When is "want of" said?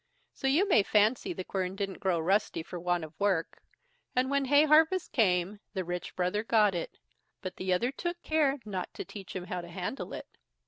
2.79-3.13